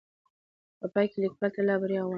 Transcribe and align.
په 0.79 0.85
پاى 0.93 1.05
کې 1.11 1.17
ليکوال 1.23 1.51
ته 1.55 1.61
لا 1.67 1.75
بريا 1.81 2.01
غواړم 2.01 2.09